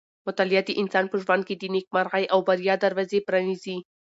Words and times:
مطالعه 0.27 0.61
د 0.65 0.69
انسان 0.81 1.05
په 1.09 1.15
ژوند 1.23 1.43
کې 1.47 1.55
د 1.57 1.63
نېکمرغۍ 1.75 2.25
او 2.33 2.39
بریا 2.47 2.75
دروازې 2.85 3.19
پرانیزي. 3.27 3.77